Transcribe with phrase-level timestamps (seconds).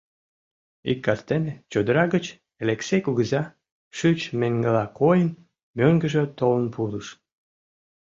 [0.91, 2.25] Ик кастене чодыра гыч
[2.63, 3.41] Элексей кугыза,
[3.97, 5.29] шӱч меҥгыла койын,
[5.77, 7.07] мӧҥгыжӧ толын пурыш.